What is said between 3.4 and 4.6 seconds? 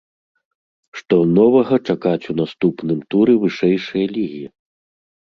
вышэйшай лігі?